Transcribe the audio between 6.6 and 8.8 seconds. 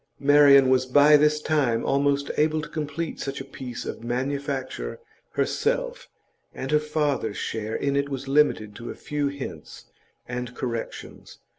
her father's share in it was limited